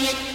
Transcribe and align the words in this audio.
Yep. 0.00 0.30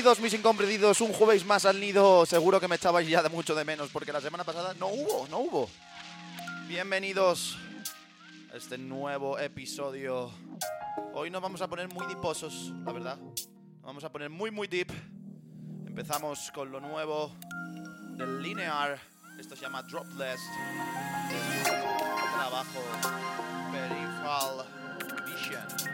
Bienvenidos 0.00 0.24
mis 0.24 0.32
incomprendidos, 0.32 1.02
un 1.02 1.12
jueves 1.12 1.44
más 1.44 1.66
al 1.66 1.78
nido. 1.78 2.24
Seguro 2.24 2.58
que 2.58 2.66
me 2.66 2.76
echabais 2.76 3.06
ya 3.06 3.22
de 3.22 3.28
mucho 3.28 3.54
de 3.54 3.66
menos 3.66 3.90
porque 3.90 4.14
la 4.14 4.22
semana 4.22 4.44
pasada 4.44 4.72
no 4.80 4.86
hubo, 4.88 5.28
no 5.28 5.40
hubo. 5.40 5.68
Bienvenidos 6.66 7.58
a 8.50 8.56
este 8.56 8.78
nuevo 8.78 9.38
episodio. 9.38 10.30
Hoy 11.12 11.28
nos 11.28 11.42
vamos 11.42 11.60
a 11.60 11.68
poner 11.68 11.92
muy 11.92 12.06
diposos, 12.06 12.72
la 12.82 12.92
verdad. 12.92 13.18
Nos 13.18 13.82
vamos 13.82 14.02
a 14.02 14.10
poner 14.10 14.30
muy, 14.30 14.50
muy 14.50 14.68
deep. 14.68 14.90
Empezamos 15.86 16.50
con 16.54 16.72
lo 16.72 16.80
nuevo 16.80 17.36
del 18.16 18.42
Linear. 18.42 18.98
Esto 19.38 19.54
se 19.54 19.60
llama 19.60 19.82
Dropless. 19.82 20.40
Trabajo 22.32 22.80
Peripheral 23.70 24.64
Vision. 25.26 25.90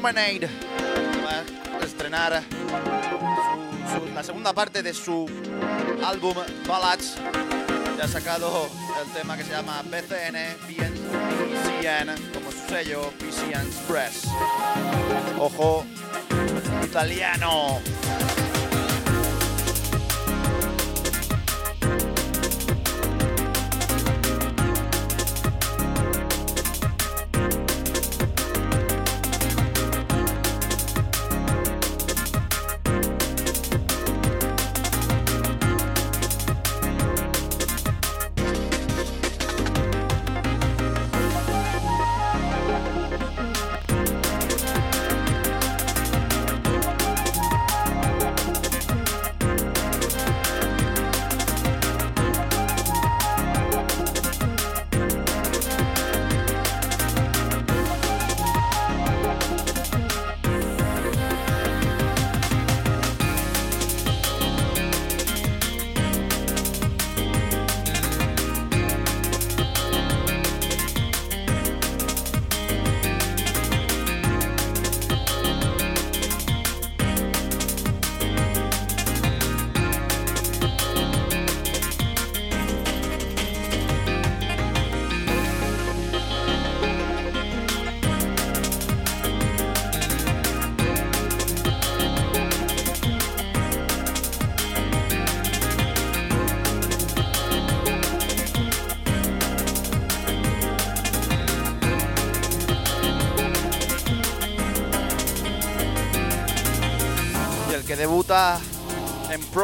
Promenade. 0.00 0.48
Va 1.22 1.44
a 1.78 1.84
estrenar 1.84 2.42
la 4.14 4.22
segunda 4.22 4.54
parte 4.54 4.82
de 4.82 4.94
su 4.94 5.28
álbum 6.02 6.34
Ballads. 6.66 7.16
Ya 7.98 8.04
ha 8.04 8.08
sacado 8.08 8.70
el 9.04 9.12
tema 9.12 9.36
que 9.36 9.44
se 9.44 9.50
llama 9.50 9.82
BCN, 9.82 10.56
PCN, 10.66 12.32
como 12.32 12.50
su 12.50 12.66
sello, 12.66 13.12
PCN 13.18 13.66
Express. 13.66 14.26
Ojo, 15.38 15.84
italiano. 16.82 17.82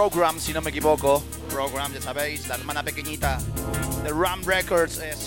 Program, 0.08 0.38
si 0.38 0.52
no 0.52 0.60
me 0.60 0.70
equivoco. 0.70 1.20
Program, 1.50 1.92
ya 1.92 2.00
sabéis, 2.00 2.46
la 2.46 2.54
hermana 2.54 2.84
pequeñita 2.84 3.38
de 4.04 4.10
Ram 4.10 4.40
Records 4.44 4.98
es 4.98 5.26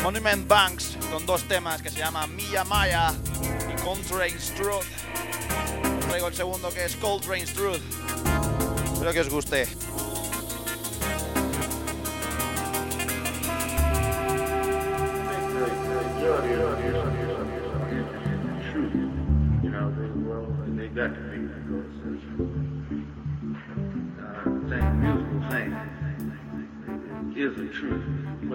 Monument 0.00 0.46
Banks, 0.46 0.96
con 1.10 1.26
dos 1.26 1.42
temas 1.48 1.82
que 1.82 1.90
se 1.90 1.98
llaman 1.98 2.36
Mia 2.36 2.62
Maya 2.62 3.12
y 3.68 3.82
Coltrane's 3.82 4.54
Truth. 4.54 4.86
Traigo 6.08 6.28
el 6.28 6.34
segundo 6.34 6.72
que 6.72 6.84
es 6.84 6.94
Coltrane's 6.94 7.52
Truth. 7.52 7.82
Espero 8.92 9.12
que 9.12 9.20
os 9.22 9.28
guste. 9.28 9.66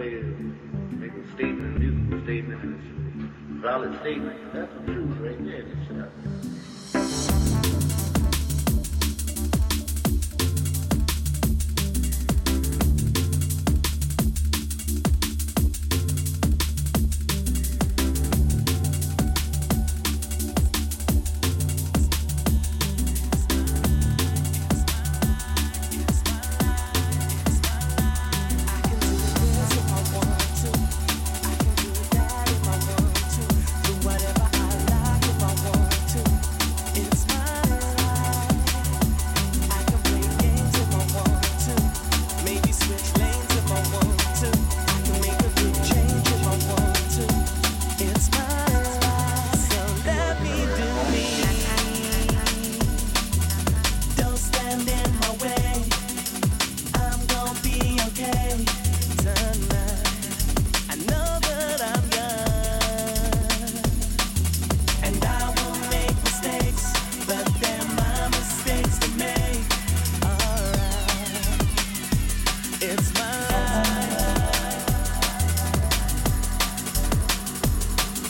Way 0.02 0.24
make 0.98 1.12
a 1.14 1.34
statement, 1.36 1.76
a 1.76 1.80
musical 1.80 2.24
statement, 2.24 2.60
a 2.64 3.62
valid 3.62 4.00
statement. 4.00 4.52
That's 4.52 4.74
the 4.74 4.94
truth 4.94 5.18
right 5.20 5.46
there. 5.46 6.51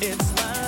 It's 0.03 0.35
my 0.35 0.60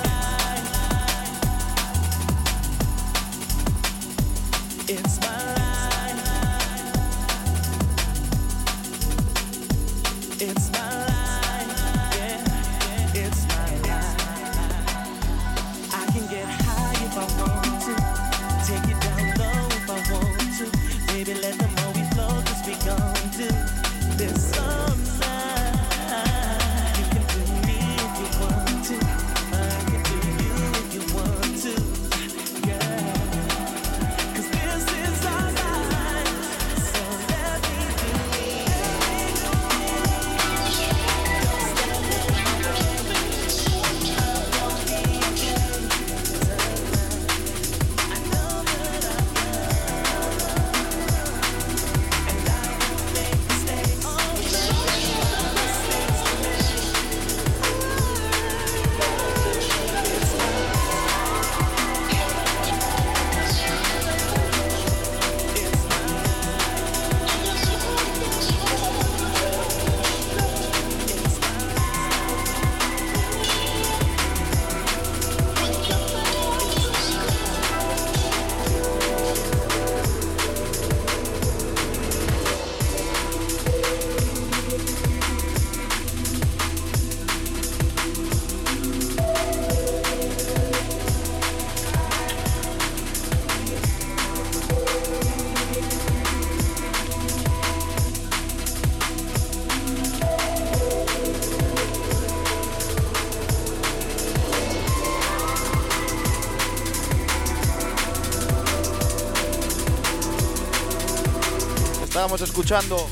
Estábamos 112.14 112.42
escuchando 112.42 113.08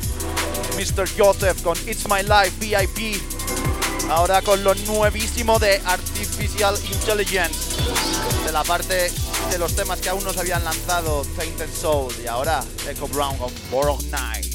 Mr. 0.77 1.09
Joseph 1.19 1.61
con 1.63 1.77
It's 1.89 2.09
My 2.09 2.23
Life 2.23 2.53
VIP. 2.61 3.21
Ahora 4.09 4.41
con 4.43 4.63
lo 4.63 4.77
nuevísimo 4.77 5.59
de 5.59 5.83
Artificial 5.87 6.79
Intelligence. 6.89 7.83
De 8.47 8.53
la 8.53 8.63
parte 8.63 9.11
de 9.51 9.59
los 9.59 9.75
temas 9.75 9.99
que 9.99 10.09
aún 10.09 10.23
no 10.23 10.33
se 10.33 10.39
habían 10.39 10.63
lanzado, 10.63 11.27
Tainted 11.37 11.69
Soul. 11.75 12.15
Y 12.23 12.29
ahora 12.29 12.63
Echo 12.89 13.09
Brown 13.09 13.37
con 13.39 13.53
World 13.73 14.09
Night. 14.13 14.52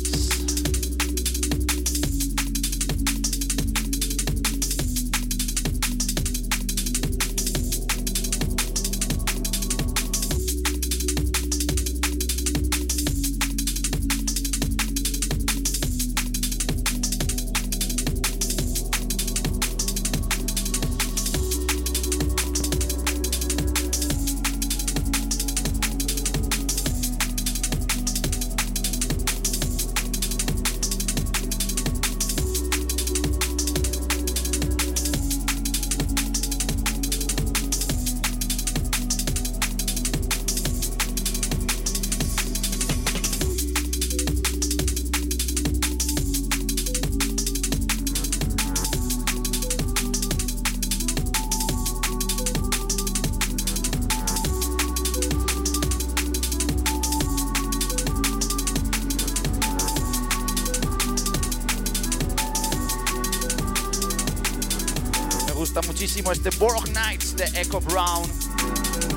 Muchísimo 66.27 66.31
este 66.31 66.49
Borg 66.57 66.89
Nights 66.93 67.35
de 67.35 67.45
Echo 67.59 67.79
Brown 67.79 68.29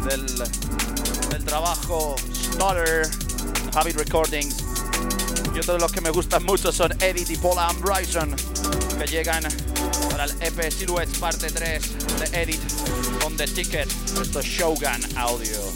del, 0.05 1.45
trabajo 1.45 2.15
Stutter, 2.33 3.09
Habit 3.75 3.97
Recordings. 3.97 4.57
Y 5.55 5.59
otros 5.59 5.67
de 5.67 5.79
los 5.79 5.93
que 5.93 6.01
me 6.01 6.11
gustan 6.11 6.45
mucho 6.45 6.71
son 6.71 6.93
Edith 7.03 7.31
y 7.31 7.37
Paula 7.37 7.69
Ambryson, 7.69 8.37
que 8.99 9.07
llegan 9.07 9.43
para 10.11 10.25
el 10.25 10.31
EP 10.43 10.71
Silhouettes 10.71 11.19
parte 11.19 11.51
3 11.51 11.83
de 12.21 12.43
Edith 12.43 12.63
on 13.25 13.37
the 13.37 13.47
Ticket. 13.47 13.89
Esto 14.21 14.41
es 14.41 14.47
Shogun 14.47 15.01
Audio. 15.17 15.70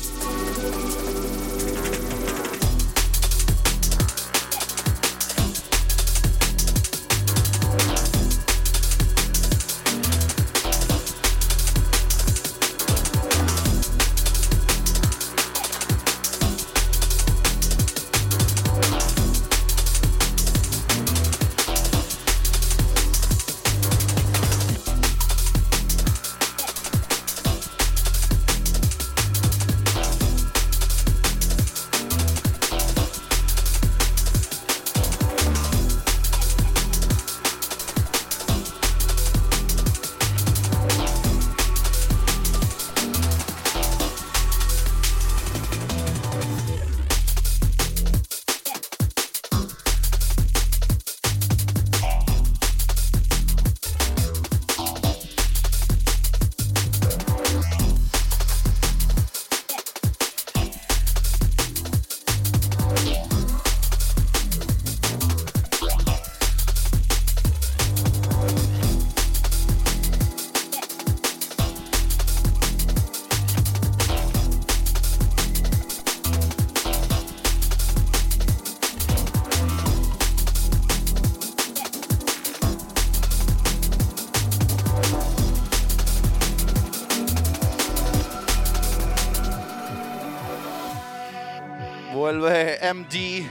MD. 92.92 93.46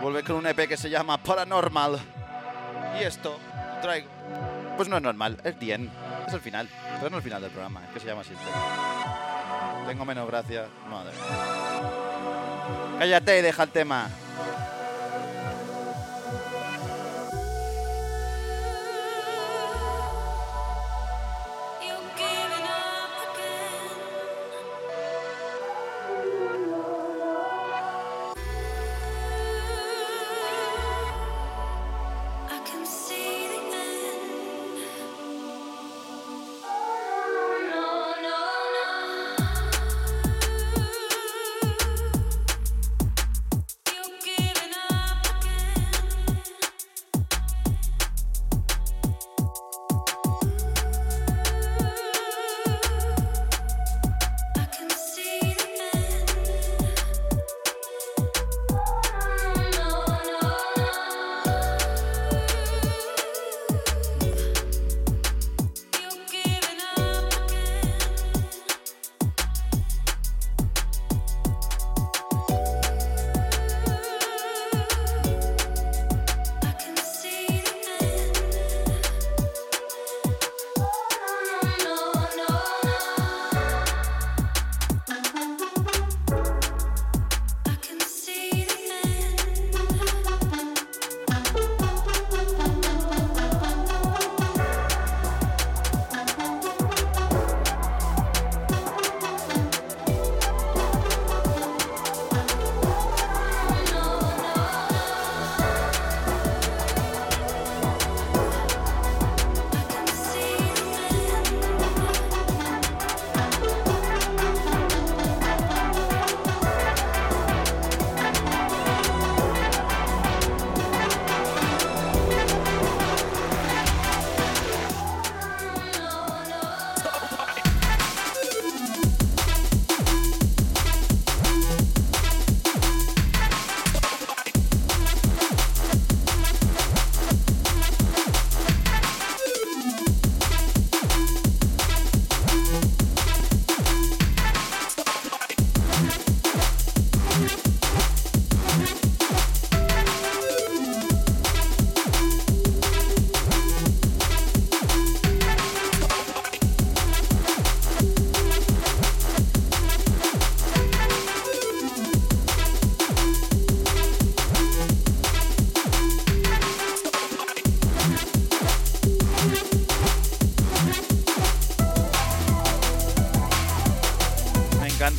Vuelve 0.00 0.22
con 0.22 0.36
un 0.36 0.46
EP 0.46 0.68
que 0.68 0.76
se 0.76 0.88
llama 0.88 1.18
Paranormal. 1.18 1.98
Y 3.00 3.02
esto 3.02 3.38
traigo. 3.82 4.08
Pues 4.76 4.88
no 4.88 4.96
es 4.96 5.02
normal, 5.02 5.38
es 5.42 5.58
bien. 5.58 5.90
Es 6.26 6.34
el 6.34 6.40
final. 6.40 6.68
Pero 6.98 7.10
no 7.10 7.16
el 7.16 7.22
final 7.22 7.42
del 7.42 7.50
programa, 7.50 7.82
es 7.84 7.90
que 7.94 8.00
se 8.00 8.06
llama 8.06 8.20
así. 8.20 8.34
Tengo 9.86 10.04
menos 10.04 10.28
gracia. 10.28 10.66
Madre. 10.88 11.12
Cállate 12.98 13.38
y 13.38 13.42
deja 13.42 13.62
el 13.64 13.70
tema. 13.70 14.08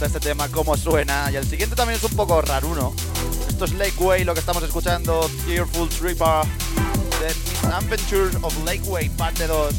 Este 0.10 0.20
tema, 0.20 0.50
cómo 0.50 0.76
suena. 0.76 1.30
Y 1.32 1.36
el 1.36 1.46
siguiente 1.46 1.76
también 1.76 2.00
es 2.00 2.04
un 2.04 2.16
poco 2.16 2.42
raruno. 2.42 2.96
Esto 3.48 3.66
es 3.66 3.74
Lake 3.74 3.94
Way, 4.00 4.24
lo 4.24 4.34
que 4.34 4.40
estamos 4.40 4.64
escuchando. 4.64 5.30
Tearful 5.46 5.88
Tripper 5.88 6.46
de 7.20 7.68
Adventures 7.72 8.36
of 8.42 8.56
Lakeway, 8.66 9.08
parte 9.10 9.46
2. 9.46 9.76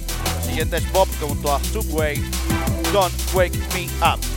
Siguiente 0.47 0.77
es 0.77 0.93
Bob 0.93 1.09
junto 1.21 1.53
a 1.53 1.59
Subway. 1.65 2.23
Don't 2.93 3.13
Wake 3.35 3.59
Me 3.75 3.89
Up. 4.07 4.30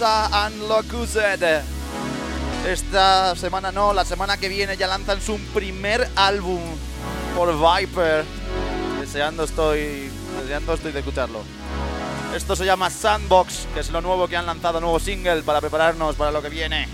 Dosa 0.00 0.46
and 0.46 0.66
Locuzed. 0.66 1.62
Esta 2.66 3.36
semana 3.36 3.70
no, 3.70 3.92
la 3.92 4.06
semana 4.06 4.38
que 4.38 4.48
viene 4.48 4.78
ya 4.78 4.86
lanzan 4.86 5.20
su 5.20 5.38
primer 5.52 6.08
álbum 6.16 6.58
por 7.36 7.52
Viper. 7.52 8.24
Deseando 8.98 9.44
estoy, 9.44 10.10
deseando 10.40 10.72
estoy 10.72 10.92
de 10.92 11.00
escucharlo. 11.00 11.42
Esto 12.34 12.56
se 12.56 12.64
llama 12.64 12.88
Sandbox, 12.88 13.66
que 13.74 13.80
es 13.80 13.90
lo 13.90 14.00
nuevo 14.00 14.26
que 14.26 14.38
han 14.38 14.46
lanzado, 14.46 14.80
nuevo 14.80 14.98
single 14.98 15.42
para 15.42 15.60
prepararnos 15.60 16.16
para 16.16 16.30
lo 16.30 16.40
que 16.40 16.48
viene. 16.48 16.88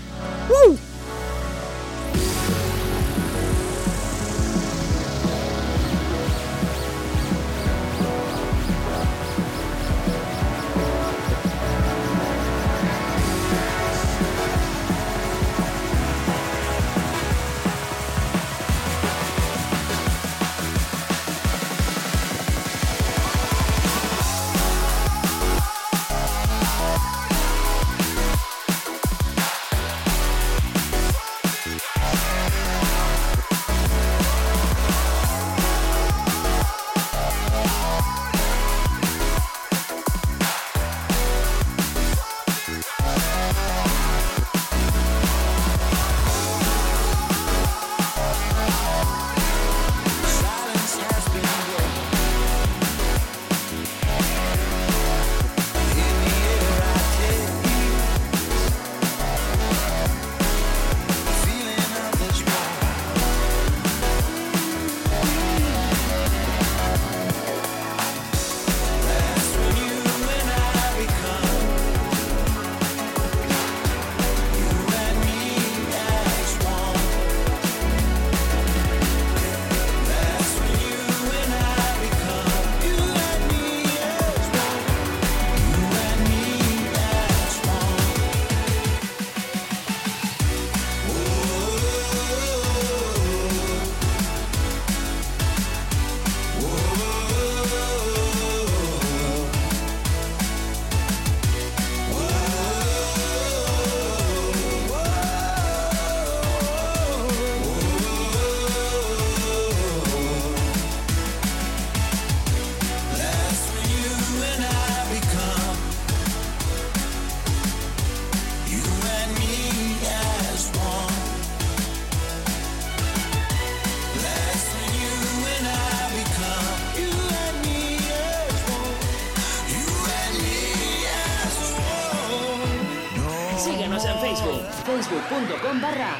Facebook.com 134.85 135.81
barra 135.81 136.17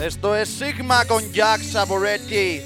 Esto 0.00 0.34
es 0.34 0.48
Sigma 0.48 1.04
con 1.04 1.30
Jack 1.32 1.60
Saboretti. 1.62 2.62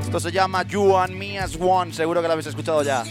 Esto 0.00 0.20
se 0.20 0.32
llama 0.32 0.62
You 0.64 0.96
and 0.96 1.14
Me 1.14 1.38
as 1.38 1.56
One, 1.58 1.92
seguro 1.92 2.20
que 2.20 2.28
lo 2.28 2.32
habéis 2.32 2.48
escuchado 2.48 2.82
ya. 2.82 3.04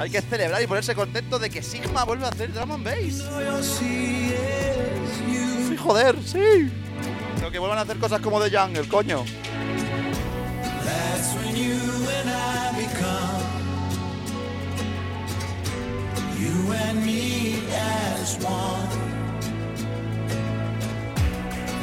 Hay 0.00 0.10
que 0.10 0.22
celebrar 0.22 0.62
y 0.62 0.66
ponerse 0.66 0.94
contento 0.94 1.38
de 1.38 1.50
que 1.50 1.62
Sigma 1.62 2.04
vuelve 2.04 2.24
a 2.24 2.28
hacer 2.28 2.52
drum 2.52 2.70
and. 2.70 3.22
Sí, 5.68 5.76
joder, 5.76 6.16
sí. 6.24 6.70
Pero 7.36 7.50
que 7.50 7.58
vuelvan 7.58 7.78
a 7.78 7.82
hacer 7.82 7.98
cosas 7.98 8.20
como 8.20 8.40
The 8.40 8.56
Jungle, 8.56 8.88
coño. 8.88 9.24
That's 10.84 11.34
when 11.36 11.54
you 11.54 11.76
and 12.08 12.30
I 12.30 12.72
become 12.76 13.40
you 16.38 16.72
and 16.72 17.04
me. 17.04 17.39
as 18.20 18.36
one. 18.44 18.88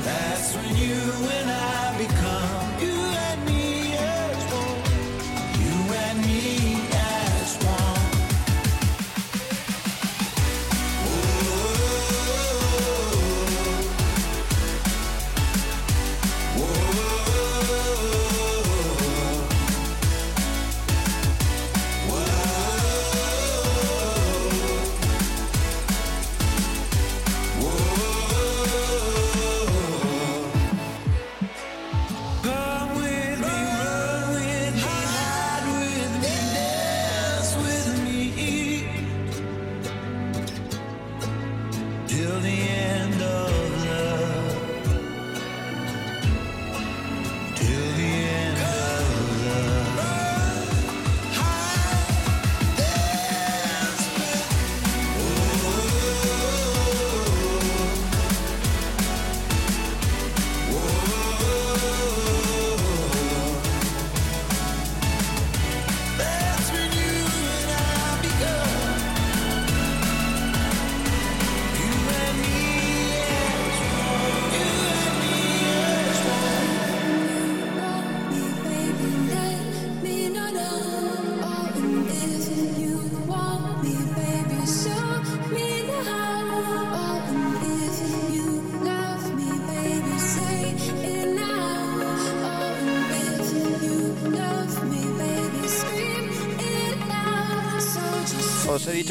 That's 0.03 0.55
when 0.55 0.75
you 0.77 0.99
and 1.37 1.49
I 1.49 1.97
become. 1.97 2.66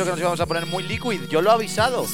Que 0.05 0.11
nos 0.11 0.21
íbamos 0.21 0.41
a 0.41 0.47
poner 0.47 0.67
muy 0.67 0.83
liquid. 0.83 1.23
Yo 1.29 1.41
lo 1.41 1.51
he 1.51 1.55
avisado. 1.55 2.07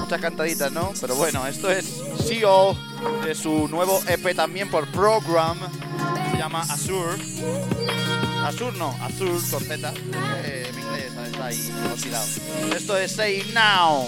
Muchas 0.00 0.20
cantaditas, 0.20 0.72
¿no? 0.72 0.92
Pero 1.00 1.16
bueno, 1.16 1.46
esto 1.46 1.70
es 1.70 2.02
CEO 2.26 2.76
de 3.24 3.34
su 3.34 3.68
nuevo 3.68 4.00
EP 4.06 4.34
también 4.34 4.70
por 4.70 4.86
Program. 4.88 5.58
Se 6.30 6.38
llama 6.38 6.62
Azure. 6.62 7.22
Azure 8.44 8.76
no, 8.78 8.96
Azure 9.02 9.40
con 9.50 9.62
Z. 9.62 9.92
Eh, 10.44 10.70
inglés 10.76 11.12
está 11.26 11.46
ahí 11.46 11.72
oxidado. 11.92 12.26
Esto 12.74 12.96
es 12.96 13.12
Say 13.12 13.50
Now. 13.54 14.06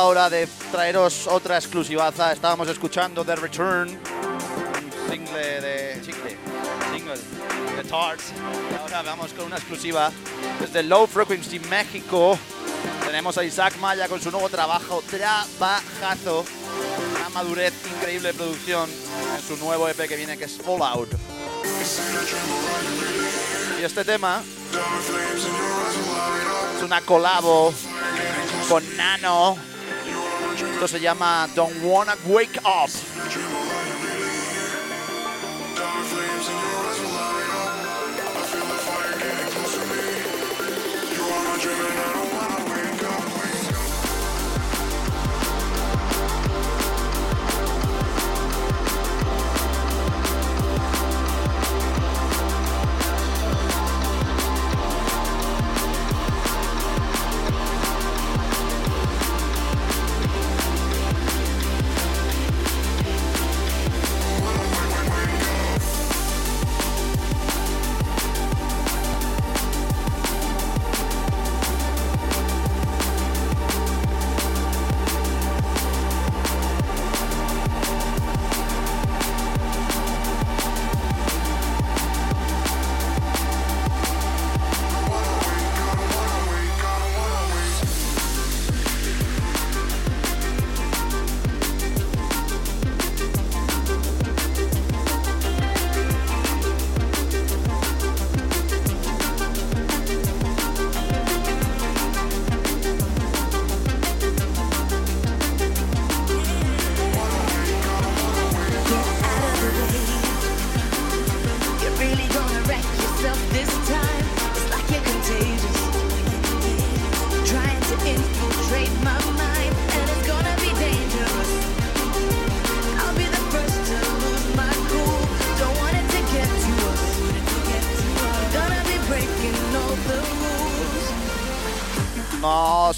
Hora 0.00 0.30
de 0.30 0.48
traeros 0.70 1.26
otra 1.26 1.56
exclusivaza. 1.56 2.32
Estábamos 2.32 2.66
escuchando 2.68 3.24
The 3.24 3.36
Return, 3.36 3.90
un 3.90 5.10
single 5.10 5.60
de. 5.60 6.00
Chicle, 6.02 6.36
single 6.92 7.14
de 7.76 7.84
Tarts. 7.84 8.32
Y 8.70 8.74
ahora 8.74 9.02
vamos 9.02 9.32
con 9.34 9.46
una 9.46 9.56
exclusiva 9.56 10.10
desde 10.60 10.82
Low 10.82 11.06
Frequency 11.06 11.60
México. 11.60 12.38
Tenemos 13.04 13.36
a 13.36 13.44
Isaac 13.44 13.76
Maya 13.78 14.08
con 14.08 14.20
su 14.20 14.30
nuevo 14.30 14.48
trabajo, 14.48 15.02
Trabajazo. 15.10 16.44
Una 17.16 17.28
madurez 17.28 17.74
increíble 17.94 18.28
de 18.28 18.34
producción 18.34 18.88
en 18.88 19.42
su 19.46 19.62
nuevo 19.62 19.88
EP 19.88 20.08
que 20.08 20.16
viene, 20.16 20.38
que 20.38 20.44
es 20.44 20.56
Fallout. 20.56 21.10
Y 23.78 23.84
este 23.84 24.04
tema 24.04 24.42
es 26.76 26.82
una 26.82 27.00
colabo 27.02 27.74
con 28.68 28.96
Nano. 28.96 29.71
Esto 30.70 30.88
se 30.88 31.00
llama 31.00 31.48
Don't 31.54 31.82
Wanna 31.82 32.16
Wake 32.26 32.60
Up. 32.60 32.90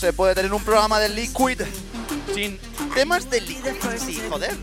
Se 0.04 0.12
puede 0.12 0.34
tener 0.34 0.52
un 0.52 0.62
programa 0.62 1.00
de 1.00 1.08
Liquid 1.08 1.62
sin 2.34 2.58
temas 2.92 3.30
de 3.30 3.40
Liquid, 3.40 4.20
joder. 4.28 4.54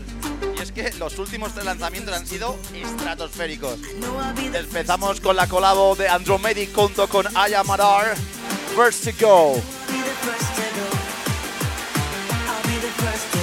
Y 0.56 0.62
es 0.62 0.70
que 0.70 0.92
los 1.00 1.18
últimos 1.18 1.52
tres 1.52 1.64
lanzamientos 1.64 2.14
han 2.14 2.24
sido 2.24 2.56
estratosféricos. 2.72 3.76
Empezamos 4.54 5.20
con 5.20 5.34
la 5.34 5.48
colabo 5.48 5.96
de 5.96 6.08
Andromedic 6.08 6.72
junto 6.72 7.08
con 7.08 7.26
Aya 7.36 7.64
Madar. 7.64 8.14
First 8.76 9.04
to 9.04 9.10
go. 9.20 9.60
Take 13.02 13.41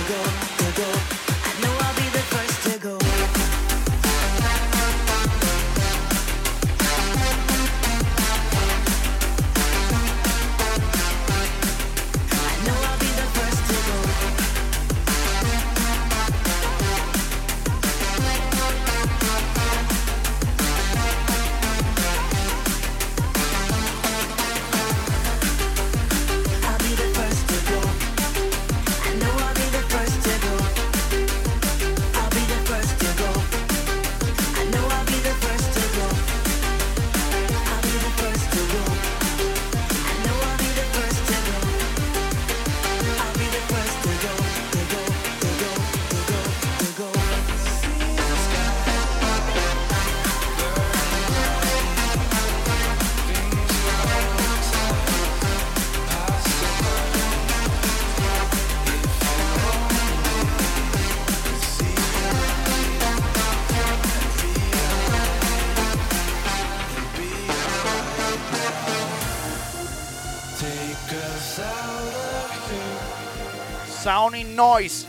Noise. 74.59 75.05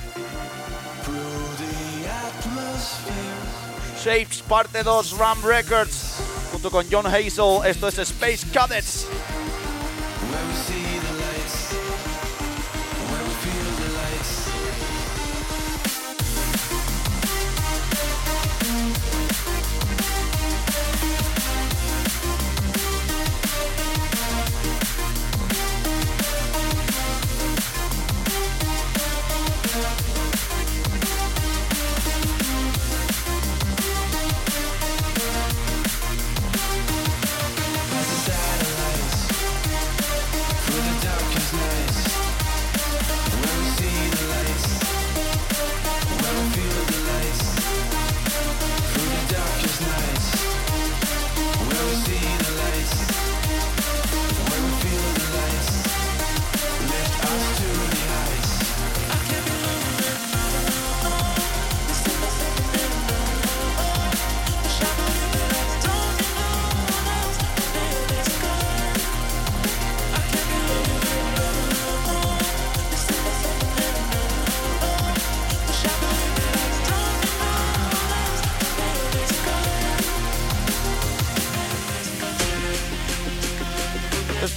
Shapes 4.00 4.42
parte 4.42 4.84
2 4.84 5.18
Ram 5.18 5.44
Records. 5.44 6.22
Junto 6.52 6.70
con 6.70 6.86
John 6.88 7.04
Hazel. 7.04 7.64
Esto 7.64 7.88
es 7.88 7.98
Space 7.98 8.46
Cadets. 8.52 8.99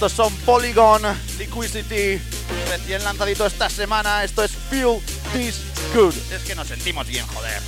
Estos 0.04 0.26
son 0.26 0.36
Polygon, 0.44 1.00
Liquidity, 1.38 2.20
recién 2.68 3.02
lanzadito 3.04 3.46
esta 3.46 3.70
semana. 3.70 4.22
Esto 4.22 4.44
es 4.44 4.50
Feel 4.68 5.00
This 5.32 5.62
Good. 5.94 6.12
Es 6.30 6.42
que 6.42 6.54
nos 6.54 6.68
sentimos 6.68 7.06
bien, 7.06 7.26
joder. 7.28 7.62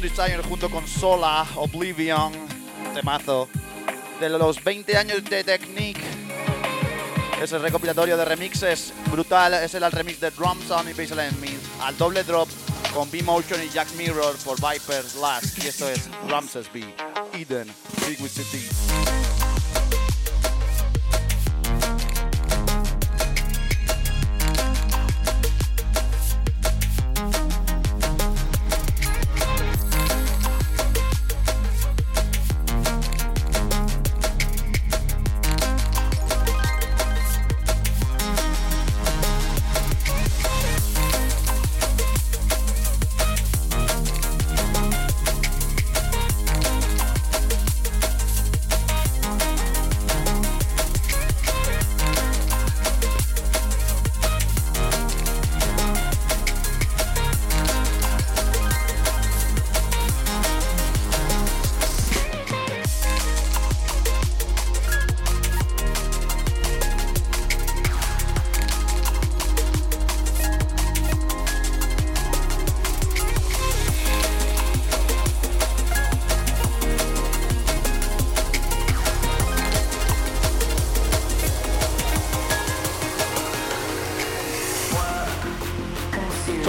Designer 0.00 0.42
junto 0.42 0.70
con 0.70 0.86
Sola, 0.86 1.46
Oblivion, 1.56 2.32
temazo. 2.94 3.48
De 4.20 4.28
los 4.28 4.62
20 4.62 4.96
años 4.96 5.24
de 5.24 5.42
Technique. 5.44 6.00
Ese 7.42 7.58
recopilatorio 7.58 8.16
de 8.16 8.24
remixes 8.24 8.92
brutal. 9.10 9.54
Es 9.54 9.74
el 9.74 9.90
remix 9.90 10.20
de 10.20 10.30
Drum 10.30 10.58
Sound 10.66 10.88
y. 10.88 11.82
Al 11.82 11.96
doble 11.98 12.22
drop 12.22 12.48
con 12.94 13.10
B-Motion 13.10 13.62
y 13.64 13.68
Jack 13.68 13.90
Mirror 13.96 14.36
por 14.44 14.56
Viper 14.56 15.04
Last. 15.20 15.62
Y 15.64 15.68
esto 15.68 15.88
es 15.88 16.08
Ramses 16.28 16.72
B. 16.72 16.84
Eden, 17.34 17.68
Big 18.06 18.18
City. 18.28 18.68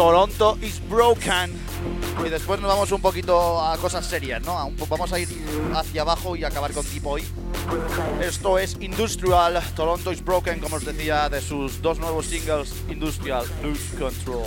Toronto 0.04 0.58
is 0.62 0.82
broken. 0.90 1.50
Y 2.26 2.30
después 2.30 2.60
nos 2.60 2.70
vamos 2.70 2.92
un 2.92 3.00
poquito 3.00 3.62
a 3.62 3.78
cosas 3.78 4.06
serias, 4.06 4.42
¿no? 4.42 4.70
Vamos 4.90 5.14
a 5.14 5.18
ir 5.18 5.30
hacia 5.74 6.02
abajo 6.02 6.36
y 6.36 6.44
acabar 6.44 6.74
con 6.74 6.84
Deep 6.92 7.04
Boy. 7.04 7.24
Esto 8.22 8.60
es 8.60 8.76
Industrial, 8.82 9.64
Toronto 9.74 10.12
is 10.12 10.22
broken, 10.22 10.60
como 10.60 10.76
os 10.76 10.84
decía, 10.84 11.30
de 11.30 11.40
sus 11.40 11.82
dos 11.82 12.00
nuevos 12.00 12.26
singles, 12.26 12.74
Industrial, 12.90 13.46
Lose 13.64 13.96
Control. 13.98 14.44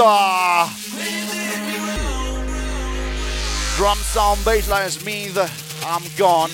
Mister. 0.00 0.70
Drum 3.76 3.98
sound, 3.98 4.40
bassline 4.44 4.90
Smith. 4.90 5.36
I'm 5.84 6.02
gone. 6.16 6.50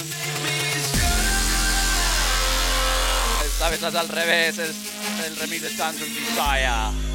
Esta 3.44 3.70
vez 3.70 3.82
es 3.82 3.94
al 3.94 4.08
revés, 4.08 4.58
es 4.58 4.76
el 5.26 5.36
remix 5.36 5.62
de 5.62 5.70
Tantrum 5.70 6.08
Desire. 6.12 7.05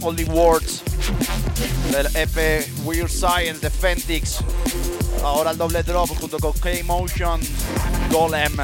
Only 0.00 0.24
Words 0.24 0.82
del 1.90 2.06
EP 2.14 2.66
Weird 2.84 3.10
Science 3.10 3.60
de 3.60 3.70
Fentix. 3.70 4.38
Ahora 5.22 5.50
el 5.50 5.58
doble 5.58 5.82
drop 5.82 6.08
junto 6.18 6.38
con 6.38 6.52
K-Motion 6.52 7.40
Golem. 8.10 8.56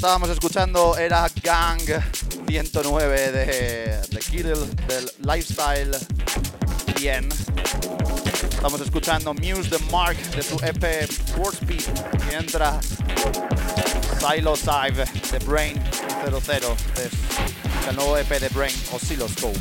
Estábamos 0.00 0.30
escuchando 0.30 0.96
era 0.96 1.28
Gang 1.42 1.82
109 2.48 3.32
de, 3.32 4.00
de 4.08 4.18
Kirill, 4.18 4.74
del 4.86 5.10
Lifestyle 5.18 5.94
Bien. 6.98 7.28
Estamos 8.50 8.80
escuchando 8.80 9.34
Muse 9.34 9.68
the 9.68 9.78
Mark 9.92 10.16
de 10.34 10.42
su 10.42 10.56
EP 10.64 11.06
Speed 11.52 11.82
y 12.30 12.34
entra 12.34 12.80
Silo 14.18 14.54
Dive 14.56 15.04
de 15.32 15.38
Brain 15.44 15.78
00 16.24 16.40
de 16.96 17.90
el 17.90 17.96
nuevo 17.96 18.16
EP 18.16 18.28
de 18.40 18.48
Brain 18.48 18.74
Oscilloscope. 18.92 19.58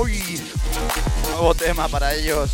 Noi. 0.00 0.40
Nuevo 1.32 1.54
tema 1.54 1.86
para 1.88 2.14
ellos. 2.14 2.50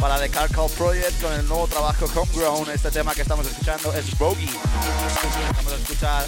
Para 0.00 0.20
The 0.20 0.28
Carcal 0.28 0.68
Project 0.76 1.22
con 1.22 1.32
el 1.32 1.48
nuevo 1.48 1.66
trabajo 1.66 2.04
Homegrown. 2.14 2.70
Este 2.70 2.90
tema 2.90 3.14
que 3.14 3.22
estamos 3.22 3.46
escuchando 3.46 3.92
es 3.94 4.18
Bogey. 4.18 4.50
Vamos 5.56 5.72
a 5.72 5.76
escuchar 5.76 6.26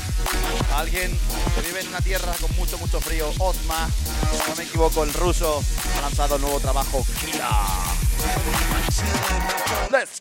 a 0.72 0.78
alguien 0.78 1.18
que 1.55 1.61
vive 1.61 1.80
en 1.80 1.88
una 1.88 2.01
tierra 2.01 2.32
con 2.41 2.57
mucho, 2.57 2.78
mucho 2.78 3.01
frío. 3.01 3.30
Ozma. 3.38 3.91
Si 4.32 4.51
no 4.51 4.57
me 4.57 4.64
equivoco, 4.64 5.05
el 5.05 5.12
ruso 5.12 5.62
ha 5.99 6.01
lanzado 6.01 6.36
el 6.36 6.43
nuevo 6.43 6.59
trabajo 6.59 7.05
Kila. 7.20 7.66
Let's 9.91 10.19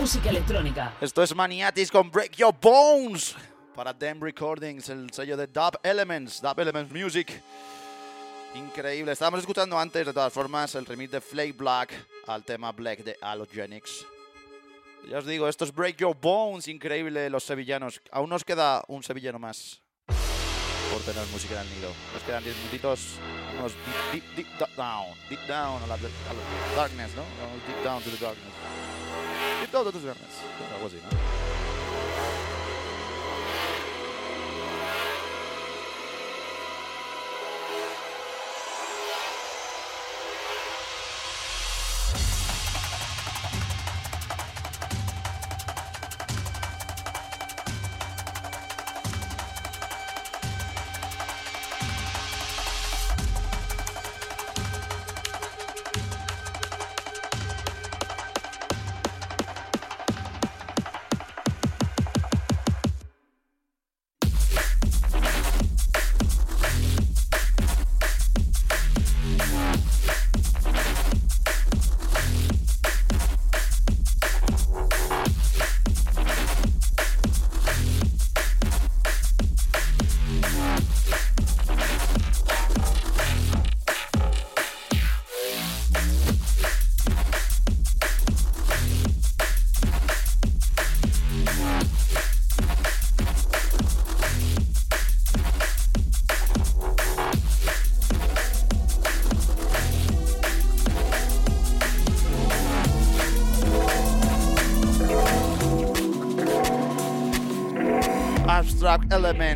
música 0.00 0.30
electrónica. 0.30 0.94
Esto 0.98 1.22
es 1.22 1.34
Maniatis 1.34 1.90
con 1.90 2.10
Break 2.10 2.36
Your 2.36 2.54
Bones 2.58 3.36
para 3.74 3.92
Dem 3.92 4.18
Recordings, 4.18 4.88
el 4.88 5.12
sello 5.12 5.36
de 5.36 5.46
Dub 5.46 5.78
Elements, 5.82 6.40
Dub 6.40 6.58
Elements 6.58 6.90
Music. 6.90 7.30
Increíble. 8.54 9.12
Estábamos 9.12 9.40
escuchando 9.40 9.78
antes, 9.78 10.06
de 10.06 10.12
todas 10.14 10.32
formas, 10.32 10.74
el 10.74 10.86
remix 10.86 11.10
de 11.10 11.20
Flake 11.20 11.52
Black 11.52 11.92
al 12.26 12.42
tema 12.44 12.72
Black 12.72 13.00
de 13.04 13.14
Halogenics. 13.20 14.06
Ya 15.10 15.18
os 15.18 15.26
digo, 15.26 15.46
esto 15.46 15.66
es 15.66 15.74
Break 15.74 15.98
Your 15.98 16.16
Bones, 16.18 16.66
increíble, 16.68 17.28
los 17.28 17.44
sevillanos. 17.44 18.00
Aún 18.10 18.30
nos 18.30 18.42
queda 18.42 18.82
un 18.88 19.02
sevillano 19.02 19.38
más 19.38 19.82
por 20.06 21.02
tener 21.02 21.26
música 21.28 21.60
en 21.60 21.68
el 21.68 21.74
nido. 21.74 21.92
Nos 22.14 22.22
quedan 22.22 22.42
10 22.42 22.56
minutitos, 22.56 23.16
unos 23.58 23.72
deep, 24.10 24.24
deep, 24.34 24.46
deep 24.58 24.76
down, 24.78 25.08
deep 25.28 25.46
down 25.46 25.82
a 25.82 25.86
la, 25.86 25.94
a 25.94 25.98
la 25.98 26.74
darkness, 26.74 27.14
¿no? 27.14 27.22
Vamos 27.38 27.66
Deep 27.66 27.84
down 27.84 28.02
to 28.02 28.10
the 28.10 28.16
darkness. 28.16 28.89
Deep 29.60 29.72
down 29.72 29.84
to 29.84 29.90
the 29.90 29.98
darkness. 30.00 30.42
Algo. 30.82 32.49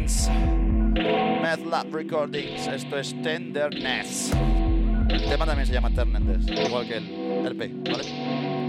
Meth 0.04 1.64
Lab 1.64 1.94
Recordings, 1.94 2.66
esto 2.66 2.98
es 2.98 3.14
Tenderness. 3.22 4.32
El 5.08 5.24
tema 5.30 5.46
también 5.46 5.66
se 5.66 5.72
llama 5.72 5.88
Tenderness, 5.88 6.46
igual 6.46 6.86
que 6.86 6.98
el 6.98 7.46
LP, 7.46 7.70
¿vale? 7.90 8.63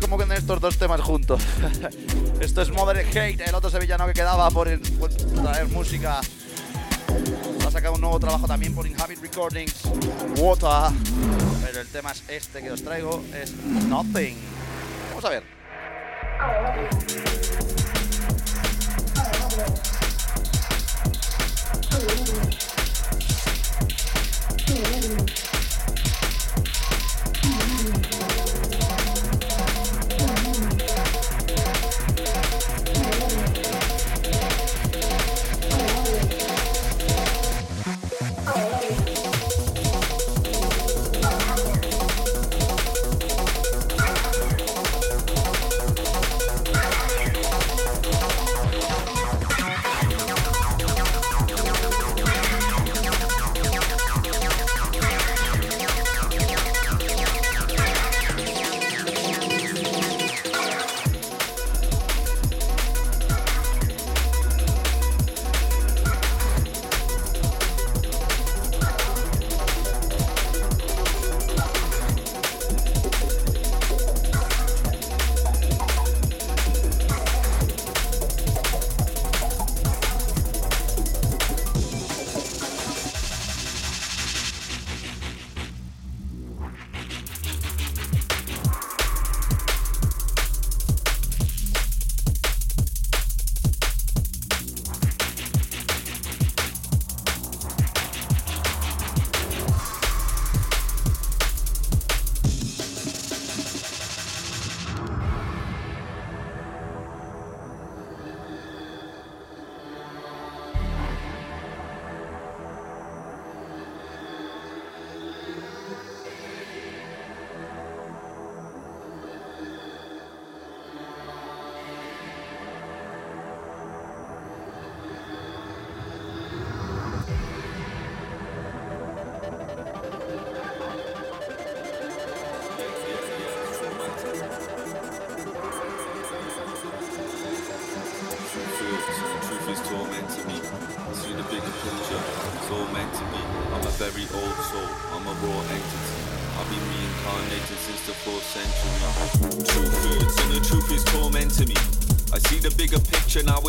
Ver 0.00 0.08
cómo 0.08 0.18
quedan 0.18 0.36
estos 0.36 0.60
dos 0.60 0.78
temas 0.78 1.00
juntos. 1.00 1.42
Esto 2.40 2.62
es 2.62 2.70
Mother 2.70 3.06
Hate, 3.06 3.40
el 3.46 3.54
otro 3.54 3.70
sevillano 3.70 4.06
que 4.06 4.14
quedaba 4.14 4.50
por, 4.50 4.68
traer 5.42 5.68
música. 5.68 6.20
Ha 7.66 7.70
sacado 7.70 7.94
un 7.94 8.00
nuevo 8.00 8.18
trabajo 8.18 8.46
también 8.46 8.74
por 8.74 8.86
Inhabit 8.86 9.20
Recordings, 9.20 9.82
Water. 10.36 10.92
Pero 11.64 11.80
el 11.80 11.88
tema 11.88 12.12
es 12.12 12.24
este 12.28 12.62
que 12.62 12.70
os 12.70 12.82
traigo, 12.82 13.22
es 13.34 13.54
Nothing. 13.88 14.36
Vamos 15.10 15.24
a 15.24 15.28
ver. 15.28 15.44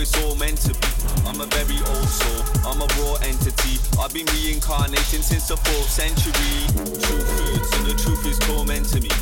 It's 0.01 0.17
all 0.25 0.33
meant 0.33 0.57
to 0.65 0.73
be. 0.73 0.89
I'm 1.29 1.39
a 1.39 1.45
very 1.45 1.77
old 1.77 2.09
soul. 2.09 2.41
I'm 2.65 2.81
a 2.81 2.89
raw 2.97 3.21
entity. 3.21 3.77
I've 4.01 4.11
been 4.11 4.25
reincarnated 4.33 5.21
since 5.21 5.47
the 5.47 5.57
fourth 5.57 5.89
century. 5.93 6.33
Truth 7.05 7.29
hurts 7.29 7.69
and 7.77 7.85
the 7.85 7.93
truth 8.01 8.25
is 8.25 8.39
tormenting 8.39 9.03
me. 9.03 9.13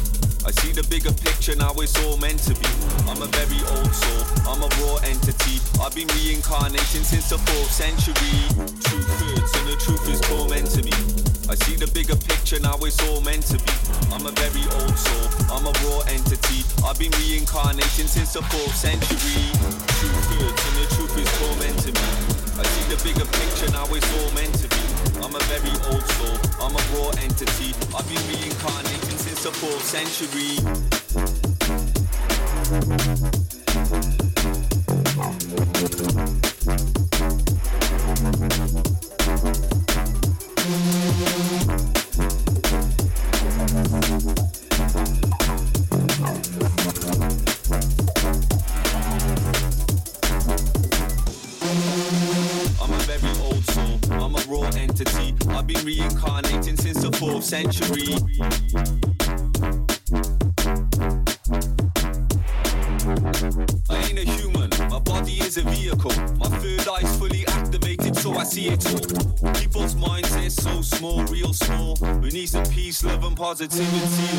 I 0.47 0.51
see 0.63 0.71
the 0.71 0.87
bigger 0.87 1.11
picture 1.11 1.53
now, 1.57 1.73
it's 1.83 1.99
all 2.05 2.15
meant 2.15 2.39
to 2.47 2.55
be. 2.55 2.71
I'm 3.11 3.21
a 3.21 3.27
very 3.27 3.59
old 3.75 3.91
soul, 3.91 4.23
I'm 4.47 4.63
a 4.63 4.69
raw 4.79 5.03
entity. 5.03 5.59
I've 5.83 5.93
been 5.93 6.07
reincarnating 6.15 7.03
since 7.03 7.29
the 7.29 7.37
fourth 7.37 7.71
century. 7.75 8.47
Truth 8.55 9.09
hurts 9.19 9.51
and 9.59 9.67
the 9.67 9.75
truth 9.83 10.07
is 10.07 10.21
tormenting 10.31 10.87
me. 10.87 10.95
I 11.51 11.55
see 11.67 11.75
the 11.75 11.91
bigger 11.91 12.15
picture 12.15 12.59
now, 12.63 12.79
it's 12.87 13.03
all 13.09 13.19
meant 13.19 13.43
to 13.51 13.59
be. 13.59 13.88
I'm 14.11 14.25
a 14.25 14.31
very 14.31 14.65
old 14.81 14.97
soul, 14.97 15.27
I'm 15.53 15.65
a 15.65 15.71
raw 15.85 15.99
entity. 16.07 16.65
I've 16.83 16.97
been 16.97 17.11
reincarnating 17.11 18.07
since 18.07 18.33
the 18.33 18.41
fourth 18.41 18.75
century. 18.75 19.51
Truth 19.99 20.25
hurts 20.33 20.63
and 20.67 20.75
the 20.77 20.85
truth 20.95 21.15
is 21.17 21.29
tormenting 21.39 21.93
me. 21.93 22.09
I 22.59 22.63
see 22.63 22.85
the 22.89 22.97
bigger 23.03 23.25
picture 23.25 23.71
now, 23.71 23.85
it's 23.93 24.09
all 24.17 24.31
meant 24.33 24.53
to 24.59 24.67
be. 24.67 24.83
I'm 25.23 25.35
a 25.35 25.39
very 25.47 25.73
old 25.93 26.05
soul, 26.17 26.37
I'm 26.59 26.75
a 26.75 26.83
raw 26.97 27.09
entity. 27.21 27.73
I've 27.95 28.07
been 28.09 28.23
reincarnating 28.27 29.17
since 29.17 29.43
the 29.43 29.51
fourth 29.51 29.85
century. 29.85 30.57
Century. 57.49 58.13
I 63.89 63.97
ain't 64.07 64.19
a 64.19 64.25
human, 64.37 64.69
my 64.87 64.99
body 64.99 65.39
is 65.39 65.57
a 65.57 65.63
vehicle. 65.63 66.11
My 66.37 66.47
third 66.59 66.87
eye's 66.87 67.17
fully 67.17 67.47
activated, 67.47 68.15
so 68.15 68.35
I 68.35 68.43
see 68.43 68.67
it 68.67 68.85
all. 68.93 69.53
People's 69.53 69.95
minds, 69.95 70.29
they're 70.35 70.51
so 70.51 70.83
small, 70.83 71.23
real 71.23 71.51
small. 71.51 71.97
We 72.21 72.29
need 72.29 72.49
some 72.49 72.65
peace, 72.65 73.03
love, 73.03 73.23
and 73.23 73.35
positivity 73.35 74.38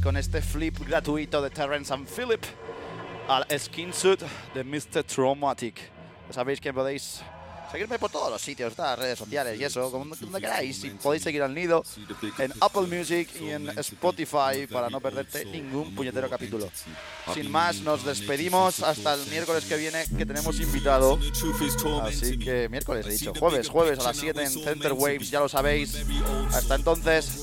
con 0.00 0.16
este 0.16 0.40
flip 0.40 0.78
gratuito 0.86 1.42
de 1.42 1.50
Terrence 1.50 1.92
and 1.92 2.06
Philip 2.06 2.42
al 3.28 3.44
skinsuit 3.58 4.22
de 4.54 4.64
Mr. 4.64 5.02
Traumatic. 5.04 5.90
Sabéis 6.30 6.60
que 6.60 6.72
podéis 6.72 7.22
seguirme 7.72 7.98
por 7.98 8.10
todos 8.10 8.30
los 8.30 8.40
sitios, 8.42 8.76
las 8.76 8.98
redes 8.98 9.18
sociales 9.18 9.58
y 9.58 9.64
eso, 9.64 9.90
como- 9.90 10.14
donde 10.14 10.40
queráis. 10.40 10.84
Podéis 11.02 11.22
seguir 11.22 11.42
al 11.42 11.54
nido 11.54 11.82
en 12.38 12.52
Apple 12.60 12.82
Music 12.82 13.28
y 13.40 13.50
en 13.50 13.68
Spotify 13.78 14.66
para 14.70 14.88
no 14.90 15.00
perderte 15.00 15.44
ningún 15.46 15.94
puñetero 15.94 16.28
capítulo. 16.28 16.70
Sin 17.34 17.50
más, 17.50 17.80
nos 17.80 18.04
despedimos 18.04 18.80
hasta 18.82 19.14
el 19.14 19.26
miércoles 19.28 19.64
que 19.64 19.76
viene 19.76 20.04
que 20.16 20.26
tenemos 20.26 20.58
invitado. 20.60 21.18
Así 22.02 22.38
que 22.38 22.68
miércoles 22.68 23.06
he 23.06 23.10
dicho, 23.12 23.32
jueves, 23.40 23.68
jueves 23.68 23.98
a 23.98 24.02
las 24.04 24.16
7 24.16 24.42
en 24.42 24.50
Center 24.64 24.92
Waves, 24.92 25.30
ya 25.30 25.40
lo 25.40 25.48
sabéis. 25.48 25.96
Hasta 26.52 26.74
entonces, 26.74 27.38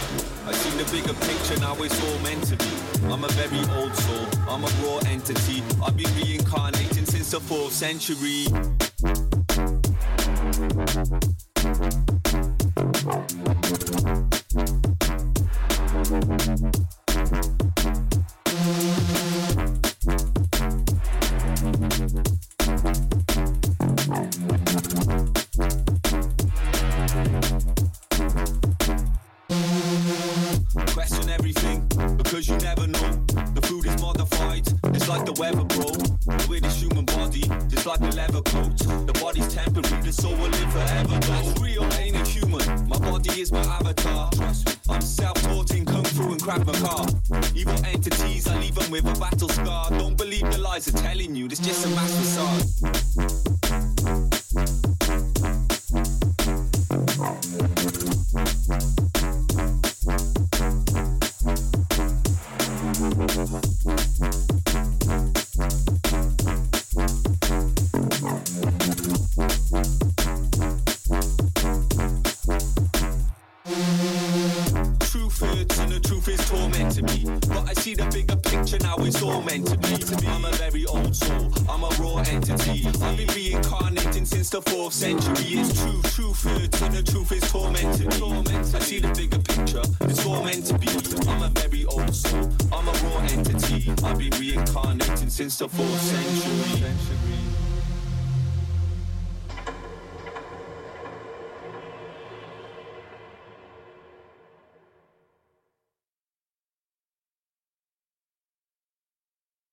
me. 0.00 0.35
I 0.46 0.52
see 0.52 0.70
the 0.78 0.88
bigger 0.92 1.12
picture 1.12 1.58
now 1.60 1.74
it's 1.82 2.00
all 2.04 2.18
meant 2.20 2.44
to 2.44 2.56
be. 2.56 3.12
I'm 3.12 3.24
a 3.24 3.28
very 3.28 3.58
old 3.80 3.94
soul, 3.96 4.26
I'm 4.48 4.62
a 4.62 4.68
raw 4.84 4.98
entity. 5.10 5.62
I've 5.84 5.96
been 5.96 6.12
reincarnating 6.22 7.04
since 7.04 7.32
the 7.32 7.40
fourth 7.40 7.72
century. 7.72 8.46